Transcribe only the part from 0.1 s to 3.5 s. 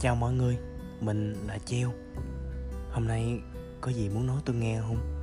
mọi người, mình là Treo Hôm nay